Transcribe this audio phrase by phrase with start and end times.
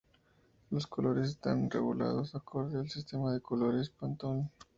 [0.71, 4.49] Los colores están regulados acorde al sistema de colores de Pantone.